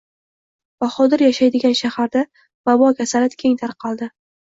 Bahodir 0.83 1.23
yashaydigan 1.25 1.77
shaharda 1.83 2.25
vabo 2.73 2.93
kasali 3.01 3.35
keng 3.47 3.63
tarqaldi 3.65 4.15